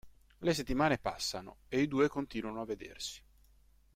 [0.39, 3.21] Le settimane passano, e i due continuano a vedersi.